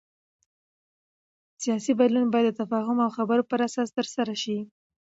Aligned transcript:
سیاسي 1.61 1.91
بدلون 1.99 2.27
باید 2.33 2.47
د 2.53 2.57
تفاهم 2.61 2.97
او 3.05 3.09
خبرو 3.17 3.47
پر 3.49 3.59
اساس 3.67 3.89
ترسره 3.97 4.35
شي 4.43 4.57